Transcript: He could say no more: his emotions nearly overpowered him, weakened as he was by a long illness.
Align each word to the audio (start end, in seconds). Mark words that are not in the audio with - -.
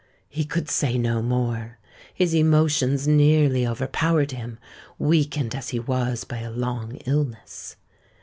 He 0.29 0.45
could 0.45 0.67
say 0.67 0.97
no 0.97 1.21
more: 1.21 1.77
his 2.11 2.33
emotions 2.33 3.07
nearly 3.07 3.67
overpowered 3.67 4.31
him, 4.31 4.57
weakened 4.97 5.53
as 5.53 5.69
he 5.69 5.79
was 5.79 6.23
by 6.23 6.39
a 6.39 6.49
long 6.49 6.95
illness. 7.05 7.75